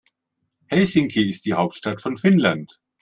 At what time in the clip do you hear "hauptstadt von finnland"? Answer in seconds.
1.53-2.79